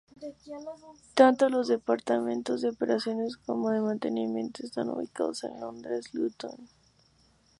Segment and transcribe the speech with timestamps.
[1.13, 6.67] Tanto los departamentos de operaciones como de mantenimiento están ubicados en Londres Luton.